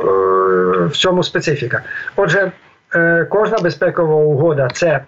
в 0.87 0.97
цьому 0.97 1.23
специфіка. 1.23 1.83
Отже, 2.17 2.53
кожна 3.29 3.59
безпекова 3.59 4.15
угода 4.15 4.69
це 4.73 5.05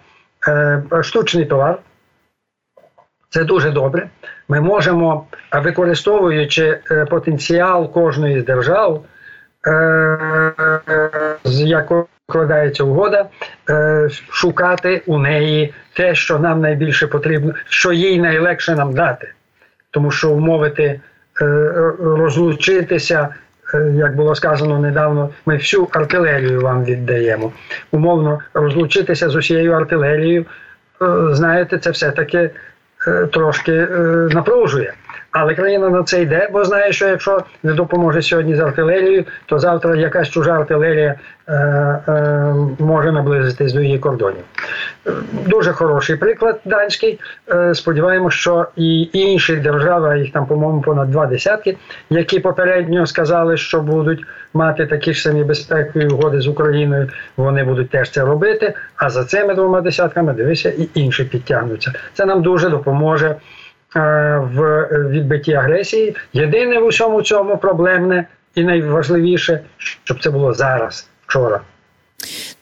штучний 1.01 1.45
товар. 1.45 1.79
Це 3.29 3.43
дуже 3.43 3.71
добре. 3.71 4.09
Ми 4.47 4.61
можемо, 4.61 5.25
використовуючи 5.53 6.79
потенціал 7.09 7.91
кожної 7.91 8.41
з 8.41 8.45
держав, 8.45 9.03
з 11.43 11.61
якою 11.61 12.05
складається 12.31 12.83
угода, 12.83 13.25
е, 13.69 14.09
шукати 14.29 15.01
у 15.05 15.17
неї 15.17 15.73
те, 15.93 16.15
що 16.15 16.39
нам 16.39 16.61
найбільше 16.61 17.07
потрібно, 17.07 17.53
що 17.69 17.91
їй 17.91 18.19
найлегше 18.21 18.75
нам 18.75 18.93
дати. 18.93 19.27
Тому 19.91 20.11
що 20.11 20.31
умовити, 20.31 20.83
е, 20.83 21.01
розлучитися, 21.99 23.27
е, 23.73 23.91
як 23.95 24.15
було 24.15 24.35
сказано 24.35 24.79
недавно, 24.79 25.29
ми 25.45 25.57
всю 25.57 25.87
артилерію 25.91 26.61
вам 26.61 26.85
віддаємо. 26.85 27.51
Умовно, 27.91 28.39
розлучитися 28.53 29.29
з 29.29 29.35
усією 29.35 29.73
артилерією, 29.73 30.45
знаєте, 31.31 31.77
це 31.77 31.91
все-таки 31.91 32.49
трошки 33.31 33.71
напружує. 34.29 34.93
Але 35.31 35.55
країна 35.55 35.89
на 35.89 36.03
це 36.03 36.21
йде, 36.21 36.49
бо 36.53 36.65
знає, 36.65 36.91
що 36.93 37.07
якщо 37.07 37.43
не 37.63 37.73
допоможе 37.73 38.21
сьогодні 38.21 38.55
з 38.55 38.59
артилерією, 38.59 39.25
то 39.45 39.59
завтра 39.59 39.95
якась 39.95 40.29
чужа 40.29 40.51
артилерія 40.51 41.15
е, 41.47 41.53
е, 41.53 42.55
може 42.79 43.11
наблизитись 43.11 43.73
до 43.73 43.81
її 43.81 43.99
кордонів. 43.99 44.43
Дуже 45.45 45.71
хороший 45.71 46.15
приклад 46.15 46.59
данський. 46.65 47.19
Е, 47.51 47.75
сподіваємося, 47.75 48.37
що 48.37 48.67
і 48.75 49.09
інші 49.13 49.55
держави, 49.55 50.19
їх 50.19 50.31
там, 50.31 50.45
по-моєму, 50.45 50.81
понад 50.81 51.11
два 51.11 51.25
десятки, 51.25 51.77
які 52.09 52.39
попередньо 52.39 53.05
сказали, 53.05 53.57
що 53.57 53.81
будуть 53.81 54.25
мати 54.53 54.85
такі 54.85 55.13
ж 55.13 55.21
самі 55.21 55.43
безпекові 55.43 56.07
угоди 56.07 56.41
з 56.41 56.47
Україною, 56.47 57.09
вони 57.37 57.63
будуть 57.63 57.89
теж 57.89 58.11
це 58.11 58.21
робити. 58.21 58.73
А 58.95 59.09
за 59.09 59.25
цими 59.25 59.53
двома 59.53 59.81
десятками 59.81 60.33
дивися, 60.33 60.69
і 60.69 60.89
інші 60.93 61.23
підтягнуться. 61.23 61.93
Це 62.13 62.25
нам 62.25 62.41
дуже 62.41 62.69
допоможе. 62.69 63.35
Е, 63.95 63.99
в 64.37 64.87
відбитті 65.09 65.53
агресії. 65.53 66.15
Єдине 66.33 66.79
в 66.79 66.85
усьому 66.85 67.21
цьому 67.21 67.57
проблемне 67.57 68.27
і 68.55 68.63
найважливіше, 68.63 69.59
щоб 70.03 70.23
це 70.23 70.29
було 70.29 70.53
зараз, 70.53 71.09
вчора. 71.27 71.61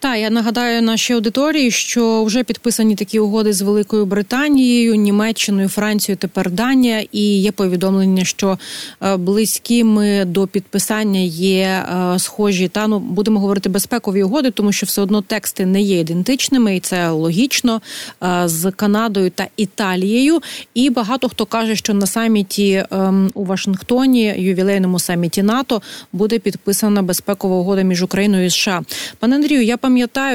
Та 0.01 0.15
я 0.15 0.29
нагадаю 0.29 0.81
нашій 0.81 1.13
аудиторії, 1.13 1.71
що 1.71 2.23
вже 2.23 2.43
підписані 2.43 2.95
такі 2.95 3.19
угоди 3.19 3.53
з 3.53 3.61
Великою 3.61 4.05
Британією, 4.05 4.95
Німеччиною, 4.95 5.69
Францією, 5.69 6.17
тепер 6.17 6.51
Данія, 6.51 7.05
і 7.11 7.41
є 7.41 7.51
повідомлення, 7.51 8.25
що 8.25 8.59
е, 9.01 9.17
близькими 9.17 10.25
до 10.25 10.47
підписання 10.47 11.19
є 11.19 11.85
е, 12.15 12.19
схожі 12.19 12.67
та 12.67 12.87
ну 12.87 12.99
будемо 12.99 13.39
говорити 13.39 13.69
безпекові 13.69 14.23
угоди, 14.23 14.51
тому 14.51 14.71
що 14.71 14.85
все 14.85 15.01
одно 15.01 15.21
тексти 15.21 15.65
не 15.65 15.81
є 15.81 15.99
ідентичними, 15.99 16.75
і 16.75 16.79
це 16.79 17.09
логічно 17.09 17.81
е, 18.23 18.41
з 18.45 18.71
Канадою 18.71 19.29
та 19.29 19.47
Італією. 19.57 20.41
І 20.73 20.89
багато 20.89 21.29
хто 21.29 21.45
каже, 21.45 21.75
що 21.75 21.93
на 21.93 22.05
саміті 22.05 22.85
ем, 22.91 23.31
у 23.33 23.45
Вашингтоні, 23.45 24.35
ювілейному 24.37 24.99
саміті 24.99 25.43
НАТО, 25.43 25.81
буде 26.13 26.39
підписана 26.39 27.01
безпекова 27.01 27.55
угода 27.55 27.81
між 27.81 28.03
Україною 28.03 28.45
і 28.45 28.49
США. 28.49 28.81
Пане 29.19 29.35
Андрію, 29.35 29.63
я 29.63 29.77
пам'ятаю, 29.77 29.88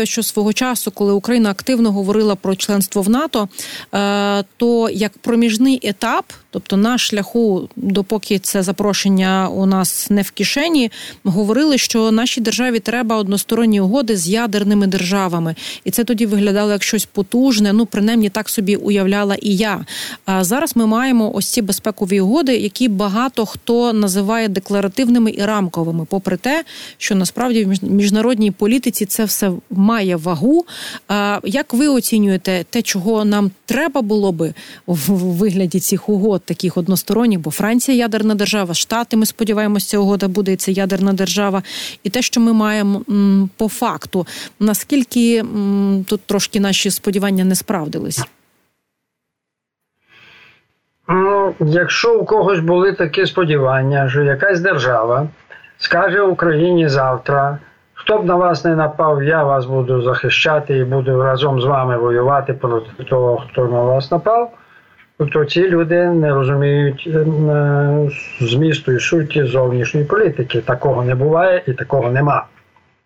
що 0.07 0.23
свого 0.23 0.53
часу, 0.53 0.91
коли 0.91 1.13
Україна 1.13 1.51
активно 1.51 1.93
говорила 1.93 2.35
про 2.35 2.57
членство 2.57 3.03
в 3.03 3.09
НАТО, 3.09 3.49
е, 3.95 4.45
то 4.57 4.91
як 4.91 5.19
проміжний 5.19 5.81
етап 5.83 6.25
Тобто 6.55 6.77
на 6.77 6.99
шляху, 6.99 7.69
допоки 7.77 8.39
це 8.39 8.63
запрошення 8.63 9.49
у 9.49 9.67
нас 9.67 10.11
не 10.11 10.23
в 10.23 10.31
кишені, 10.31 10.91
говорили, 11.25 11.79
що 11.79 12.11
нашій 12.11 12.41
державі 12.41 12.81
треба 12.81 13.17
односторонні 13.17 13.81
угоди 13.81 14.17
з 14.17 14.29
ядерними 14.29 14.87
державами, 14.87 15.55
і 15.85 15.91
це 15.91 16.05
тоді 16.05 16.27
виглядало 16.27 16.73
як 16.73 16.83
щось 16.83 17.05
потужне. 17.05 17.73
Ну 17.73 17.87
принаймні 17.87 18.29
так 18.29 18.49
собі 18.49 18.77
уявляла 18.77 19.35
і 19.35 19.57
я. 19.57 19.85
А 20.25 20.45
зараз 20.45 20.77
ми 20.77 20.87
маємо 20.87 21.35
ось 21.35 21.47
ці 21.47 21.63
безпекові 21.63 22.21
угоди, 22.21 22.57
які 22.57 22.89
багато 22.89 23.47
хто 23.47 23.93
називає 23.93 24.49
декларативними 24.49 25.31
і 25.31 25.45
рамковими, 25.45 26.07
попри 26.11 26.37
те, 26.37 26.65
що 26.99 27.15
насправді 27.15 27.65
в 27.65 27.85
міжнародній 27.85 28.51
політиці 28.51 29.07
це 29.07 29.25
все 29.25 29.53
має 29.71 30.17
вагу. 30.17 30.65
А 31.09 31.41
як 31.45 31.75
ви 31.75 31.89
оцінюєте 31.89 32.65
те, 32.71 32.83
чого 32.83 33.25
нам 33.25 33.51
треба 33.67 34.03
було 34.03 34.33
би 34.33 34.55
в 34.87 35.13
вигляді 35.13 35.81
цих 35.81 36.09
угод? 36.09 36.44
Таких 36.45 36.77
односторонніх, 36.77 37.41
бо 37.41 37.51
Франція 37.51 37.99
ядерна 37.99 38.35
держава, 38.35 38.75
Штати. 38.75 39.17
Ми 39.17 39.27
сподіваємося, 39.27 39.87
ця 39.87 39.99
угода 39.99 40.29
буде 40.29 40.53
і 40.53 40.57
це 40.57 40.73
ядерна 40.73 41.13
держава, 41.13 41.63
і 42.03 42.11
те, 42.11 42.23
що 42.23 42.41
ми 42.41 42.53
маємо 42.53 43.03
по 43.57 43.69
факту, 43.69 44.27
наскільки 44.61 45.45
тут 46.07 46.21
трошки 46.27 46.61
наші 46.61 46.91
сподівання 46.91 47.45
не 47.45 47.55
справдились. 47.55 48.25
Ну, 51.09 51.55
якщо 51.61 52.19
у 52.19 52.25
когось 52.25 52.61
були 52.61 52.93
такі 52.93 53.27
сподівання, 53.27 54.11
що 54.11 54.23
якась 54.23 54.61
держава 54.61 55.29
скаже 55.79 56.23
Україні 56.23 56.89
завтра, 56.89 57.59
хто 57.95 58.19
б 58.19 58.25
на 58.25 58.37
вас 58.37 58.65
не 58.65 58.77
напав, 58.77 59.23
я 59.23 59.45
вас 59.45 59.67
буду 59.67 60.03
захищати 60.03 60.79
і 60.79 60.85
буду 60.85 61.23
разом 61.23 61.61
з 61.61 61.65
вами 61.65 61.97
воювати 61.97 62.53
проти 62.53 63.05
того, 63.05 63.45
хто 63.49 63.65
на 63.65 63.81
вас 63.81 64.11
напав, 64.11 64.51
то 65.19 65.45
ці 65.45 65.69
люди 65.69 66.05
не 66.05 66.35
розуміють 66.35 67.09
е, 67.15 67.27
змісту 68.41 68.93
і 68.93 69.01
суті 69.01 69.45
зовнішньої 69.45 70.07
політики. 70.07 70.61
Такого 70.61 71.05
не 71.05 71.15
буває 71.15 71.63
і 71.67 71.73
такого 71.73 72.11
нема. 72.11 72.47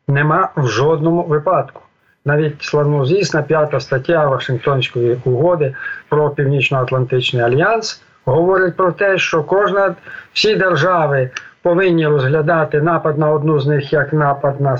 Нема 0.09 0.49
в 0.57 0.67
жодному 0.67 1.23
випадку. 1.23 1.83
Навіть 2.25 2.63
славнозвісна 2.63 3.43
п'ята 3.43 3.81
стаття 3.81 4.27
Вашингтонської 4.27 5.19
угоди 5.25 5.75
про 6.09 6.31
Північно-Атлантичний 6.31 7.43
альянс 7.43 8.03
говорить 8.25 8.77
про 8.77 8.93
те, 8.93 9.19
що 9.19 9.45
кожна 9.45 9.95
всі 10.33 10.57
держави 10.57 11.31
повинні 11.63 12.07
розглядати 12.07 12.81
напад 12.81 13.19
на 13.19 13.31
одну 13.31 13.61
з 13.61 13.67
них 13.67 13.93
як 13.93 14.13
напад 14.13 14.61
на 14.61 14.79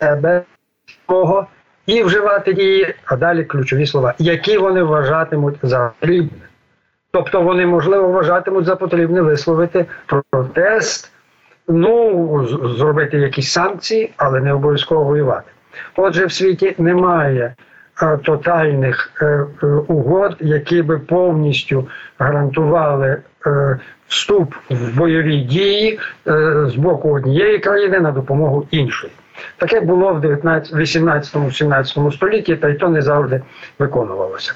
себе 0.00 0.42
і 1.86 2.02
вживати 2.02 2.52
дії, 2.52 2.94
а 3.04 3.16
далі 3.16 3.44
ключові 3.44 3.86
слова, 3.86 4.14
які 4.18 4.58
вони 4.58 4.82
вважатимуть 4.82 5.56
за 5.62 5.92
потрібне. 6.00 6.38
Тобто 7.12 7.42
вони, 7.42 7.66
можливо, 7.66 8.08
вважатимуть 8.08 8.64
за 8.64 8.76
потрібне 8.76 9.20
висловити 9.20 9.86
протест, 10.30 11.12
ну, 11.68 12.46
зробити 12.78 13.18
якісь 13.18 13.52
санкції, 13.52 14.12
але 14.16 14.40
не 14.40 14.52
обов'язково 14.52 15.04
воювати. 15.04 15.50
Отже, 15.96 16.26
в 16.26 16.32
світі 16.32 16.74
немає 16.78 17.54
е, 18.02 18.16
тотальних 18.16 19.12
е, 19.22 19.46
е, 19.62 19.66
угод, 19.66 20.36
які 20.40 20.82
би 20.82 20.98
повністю 20.98 21.88
гарантували 22.18 23.16
вступ 24.08 24.54
в 24.70 24.96
бойові 24.96 25.36
дії 25.36 25.98
з 26.66 26.74
боку 26.76 27.14
однієї 27.14 27.58
країни 27.58 28.00
на 28.00 28.10
допомогу 28.12 28.66
іншої. 28.70 29.12
Таке 29.56 29.80
було 29.80 30.14
в 30.14 30.24
18-17 30.24 32.12
столітті, 32.12 32.56
та 32.56 32.68
й 32.68 32.74
то 32.74 32.88
не 32.88 33.02
завжди 33.02 33.42
виконувалося. 33.78 34.52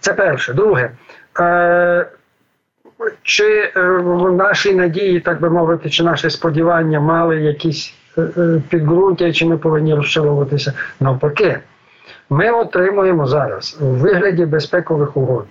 Це 0.00 0.12
перше. 0.12 0.52
Друге, 0.52 0.90
чи 3.22 3.72
наші 4.32 4.74
надії, 4.74 5.20
так 5.20 5.40
би 5.40 5.50
мовити, 5.50 5.90
чи 5.90 6.02
наші 6.02 6.30
сподівання 6.30 7.00
мали 7.00 7.36
якісь 7.36 7.94
Е, 8.18 8.22
е, 8.36 8.62
підґрунтя, 8.68 9.32
чи 9.32 9.46
ми 9.46 9.56
повинні 9.56 9.94
розчаровуватися. 9.94 10.72
Навпаки, 11.00 11.58
ми 12.30 12.50
отримуємо 12.50 13.26
зараз 13.26 13.78
у 13.80 13.84
вигляді 13.84 14.46
безпекових 14.46 15.16
угод, 15.16 15.46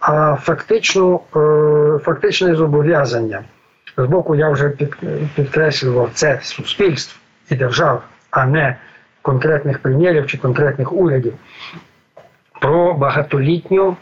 а 0.00 0.36
фактично, 0.36 1.20
е, 1.36 1.98
фактичне 1.98 2.54
зобов'язання 2.54 3.44
з 3.96 4.04
боку, 4.04 4.34
я 4.34 4.50
вже 4.50 4.72
підкреслював, 5.34 6.10
це 6.14 6.40
суспільств 6.42 7.18
і 7.50 7.54
держав, 7.54 8.02
а 8.30 8.46
не 8.46 8.76
конкретних 9.22 9.78
прем'єрів 9.78 10.26
чи 10.26 10.38
конкретних 10.38 10.92
урядів, 10.92 11.34
про 12.60 12.94
багатолітню 12.94 13.96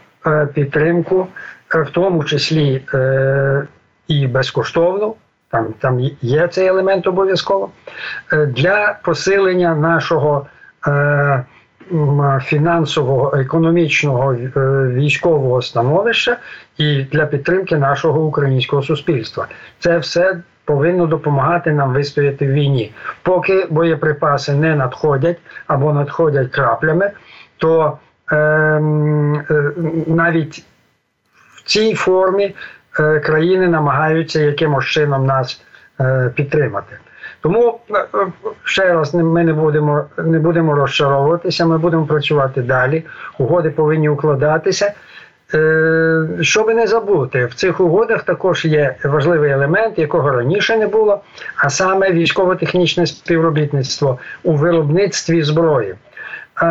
підтримку, 0.53 1.27
в 1.69 1.89
тому 1.89 2.23
числі 2.23 2.81
і 4.07 4.27
безкоштовну 4.27 5.15
там 5.55 5.73
там 5.79 5.99
є 6.21 6.47
цей 6.47 6.67
елемент 6.67 7.07
обов'язково, 7.07 7.69
е, 8.33 8.45
для 8.45 8.99
посилення 9.03 9.75
нашого 9.75 10.47
е, 10.87 11.45
фінансового, 12.43 13.37
економічного 13.37 14.33
е, 14.33 14.49
військового 14.87 15.61
становища 15.61 16.37
і 16.77 17.03
для 17.03 17.25
підтримки 17.25 17.77
нашого 17.77 18.25
українського 18.25 18.81
суспільства. 18.81 19.47
Це 19.79 19.97
все 19.97 20.41
повинно 20.65 21.05
допомагати 21.05 21.71
нам 21.71 21.93
вистояти 21.93 22.47
в 22.47 22.51
війні. 22.51 22.93
Поки 23.23 23.67
боєприпаси 23.69 24.53
не 24.53 24.75
надходять 24.75 25.37
або 25.67 25.93
надходять 25.93 26.51
краплями, 26.51 27.11
то 27.57 27.97
е, 28.31 28.35
е, 28.35 28.81
навіть 30.07 30.65
в 31.55 31.63
цій 31.63 31.93
формі 31.93 32.55
Е, 32.99 33.19
країни 33.19 33.67
намагаються 33.67 34.41
якимось 34.41 34.85
чином 34.85 35.25
нас 35.25 35.61
е, 35.99 36.31
підтримати. 36.35 36.97
Тому 37.41 37.79
е, 37.91 38.05
ще 38.63 38.93
раз 38.93 39.13
ми 39.13 39.43
не 39.43 39.53
будемо 39.53 40.05
не 40.17 40.39
будемо 40.39 40.75
розчаровуватися, 40.75 41.65
ми 41.65 41.77
будемо 41.77 42.05
працювати 42.05 42.61
далі. 42.61 43.03
Угоди 43.37 43.69
повинні 43.69 44.09
укладатися. 44.09 44.93
Щоб 46.41 46.67
не 46.67 46.87
забути, 46.87 47.45
в 47.45 47.53
цих 47.53 47.79
угодах 47.79 48.23
також 48.23 48.65
є 48.65 48.95
важливий 49.03 49.51
елемент, 49.51 49.99
якого 49.99 50.31
раніше 50.31 50.77
не 50.77 50.87
було, 50.87 51.21
а 51.55 51.69
саме 51.69 52.11
військово-технічне 52.11 53.05
співробітництво 53.05 54.19
у 54.43 54.53
виробництві 54.53 55.43
зброї. 55.43 55.95
Е, 56.61 56.65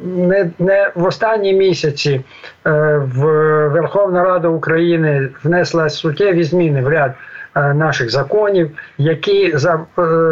не 0.00 0.50
не 0.58 0.90
в 0.94 1.04
останні 1.04 1.52
місяці 1.52 2.20
е, 2.66 2.70
в 3.14 3.24
Верховна 3.68 4.24
Рада 4.24 4.48
України 4.48 5.28
внесла 5.44 5.88
суттєві 5.88 6.44
зміни 6.44 6.82
в 6.82 6.88
ряд 6.88 7.14
е, 7.56 7.74
наших 7.74 8.10
законів, 8.10 8.70
які 8.98 9.56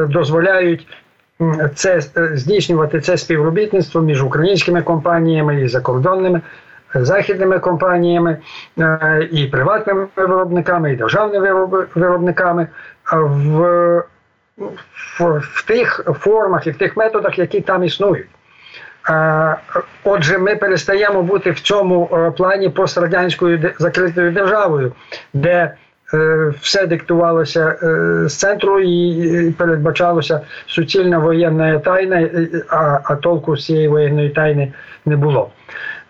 дозволяють 0.08 0.86
це 1.74 2.00
здійснювати 2.34 3.00
це 3.00 3.16
співробітництво 3.16 4.00
між 4.00 4.22
українськими 4.22 4.82
компаніями 4.82 5.62
і 5.62 5.68
закордонними 5.68 6.40
західними 7.04 7.58
компаніями, 7.58 8.36
і 9.30 9.46
приватними 9.46 10.06
виробниками, 10.16 10.92
і 10.92 10.96
державними 10.96 11.66
виробниками 11.94 12.66
в, 13.12 13.60
в, 15.18 15.38
в 15.38 15.64
тих 15.66 16.04
формах 16.18 16.66
і 16.66 16.70
в 16.70 16.78
тих 16.78 16.96
методах, 16.96 17.38
які 17.38 17.60
там 17.60 17.84
існують. 17.84 18.26
Отже, 20.04 20.38
ми 20.38 20.56
перестаємо 20.56 21.22
бути 21.22 21.50
в 21.50 21.60
цьому 21.60 22.08
е, 22.12 22.30
плані 22.30 22.68
пострадянською 22.68 23.70
закритою 23.78 24.32
державою, 24.32 24.92
де 25.34 25.74
е, 26.14 26.52
все 26.60 26.86
диктувалося 26.86 27.76
е, 27.82 28.28
з 28.28 28.38
центру 28.38 28.80
і 28.80 29.50
передбачалося 29.50 30.40
суцільна 30.66 31.18
воєнна 31.18 31.78
тайна, 31.78 32.28
а 33.04 33.16
толку 33.16 33.56
з 33.56 33.64
цієї 33.64 33.88
воєнної 33.88 34.30
тайни 34.30 34.72
не 35.06 35.16
було. 35.16 35.50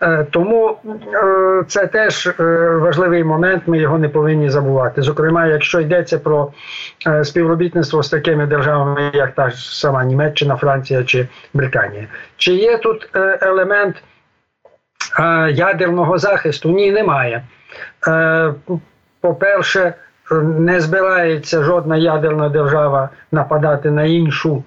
Е, 0.01 0.25
тому 0.31 0.77
е, 1.13 1.63
це 1.67 1.87
теж 1.87 2.27
е, 2.27 2.43
важливий 2.81 3.23
момент, 3.23 3.63
ми 3.67 3.79
його 3.79 3.97
не 3.97 4.09
повинні 4.09 4.49
забувати. 4.49 5.01
Зокрема, 5.01 5.47
якщо 5.47 5.79
йдеться 5.79 6.19
про 6.19 6.51
співробітництво 7.23 8.03
з 8.03 8.09
такими 8.09 8.45
державами, 8.45 9.11
як 9.13 9.35
та 9.35 9.51
сама 9.51 10.03
Німеччина, 10.03 10.55
Франція 10.55 11.03
чи 11.03 11.27
Британія, 11.53 12.07
чи 12.37 12.53
є 12.53 12.77
тут 12.77 13.09
елемент 13.41 14.03
ядерного 15.51 16.17
захисту? 16.17 16.69
Ні, 16.69 16.91
немає. 16.91 17.43
По-перше, 19.21 19.93
не 20.43 20.81
збирається 20.81 21.63
жодна 21.63 21.97
ядерна 21.97 22.49
держава 22.49 23.09
нападати 23.31 23.91
на 23.91 24.03
іншу 24.03 24.63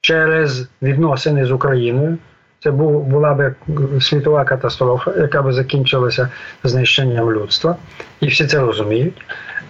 через 0.00 0.68
відносини 0.82 1.44
з 1.44 1.50
Україною 1.50 2.18
це 2.62 2.70
була 2.70 3.34
би 3.34 3.54
світова 4.00 4.44
катастрофа, 4.44 5.12
яка 5.16 5.42
би 5.42 5.52
закінчилася 5.52 6.28
знищенням 6.64 7.32
людства, 7.32 7.76
і 8.20 8.26
всі 8.26 8.46
це 8.46 8.60
розуміють. 8.60 9.22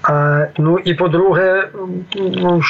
А, 0.03 0.47
Ну 0.59 0.79
і 0.79 0.95
по-друге, 0.95 1.69
ну, 2.17 2.61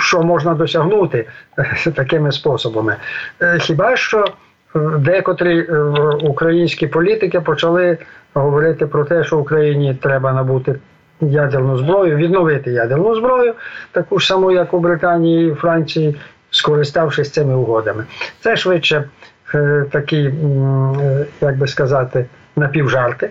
що 0.00 0.22
можна 0.22 0.54
досягнути 0.54 1.26
такими 1.94 2.32
способами? 2.32 2.96
Е, 3.40 3.58
хіба 3.58 3.96
що 3.96 4.24
е, 4.76 4.78
декотрі 4.98 5.58
е, 5.58 5.78
українські 6.22 6.86
політики 6.86 7.40
почали 7.40 7.98
говорити 8.34 8.86
про 8.86 9.04
те, 9.04 9.24
що 9.24 9.38
Україні 9.38 9.94
треба 9.94 10.32
набути 10.32 10.74
ядерну 11.20 11.78
зброю, 11.78 12.16
відновити 12.16 12.70
ядерну 12.70 13.14
зброю, 13.14 13.54
таку 13.92 14.18
ж 14.18 14.26
саму, 14.26 14.52
як 14.52 14.74
у 14.74 14.78
Британії 14.78 15.52
і 15.52 15.54
Франції, 15.54 16.16
скориставшись 16.50 17.30
цими 17.30 17.54
угодами. 17.54 18.04
Це 18.40 18.56
швидше. 18.56 19.04
Е, 19.54 19.84
такі, 19.90 20.16
е, 20.16 20.32
як 21.40 21.58
би 21.58 21.66
сказати, 21.66 22.26
напівжарти. 22.56 23.30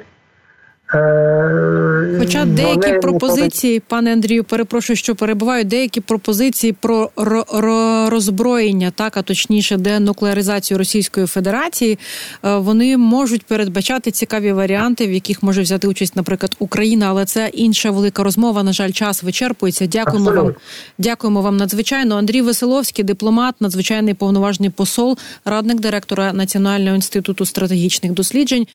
Е, 0.94 2.16
Хоча 2.20 2.46
деякі 2.46 2.94
пропозиції, 2.94 3.80
пане 3.80 4.14
Андрію, 4.14 4.44
перепрошую, 4.44 4.98
що 4.98 5.16
перебуваю, 5.16 5.64
деякі 5.64 6.02
пропозиції 6.02 6.74
про 6.74 7.10
роззброєння, 8.10 8.92
так 8.96 9.18
а 9.18 9.22
точніше, 9.22 9.78
денуклеаризацію 9.78 10.78
Російської 10.78 11.26
Федерації, 11.26 12.00
е, 12.44 12.56
вони 12.56 12.98
можуть 12.98 13.46
передбачати 13.46 14.12
цікаві 14.12 14.52
варіанти, 14.52 15.08
в 15.08 15.12
яких 15.12 15.44
може 15.44 15.62
взяти 15.62 15.88
участь, 15.88 16.16
наприклад, 16.16 16.56
Україна, 16.60 17.06
але 17.10 17.26
це 17.26 17.50
інша 17.54 17.92
велика 17.92 18.24
розмова. 18.24 18.64
На 18.64 18.74
жаль, 18.74 18.92
час 18.92 19.24
вичерпується. 19.24 19.86
Дякуємо 19.86 20.30
Абсолютно. 20.30 20.44
вам. 20.44 20.56
Дякуємо 20.98 21.42
вам 21.42 21.58
надзвичайно. 21.58 22.16
Андрій 22.16 22.42
Веселовський, 22.42 23.06
дипломат, 23.06 23.56
надзвичайний 23.60 24.14
повноважний 24.14 24.70
посол, 24.70 25.18
радник 25.46 25.80
директора 25.80 26.34
Національного 26.34 26.96
інституту 26.96 27.46
стратегічних 27.46 28.12
досліджень. 28.12 28.68